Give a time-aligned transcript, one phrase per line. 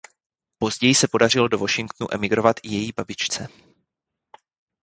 [0.57, 3.47] Později se podařilo do Washingtonu emigrovat i její babičce.